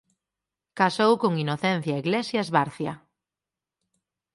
[0.79, 2.93] Casou con Inocencia Iglesias Barcia.